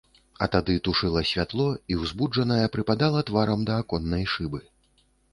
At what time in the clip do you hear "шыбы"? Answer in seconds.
4.37-4.61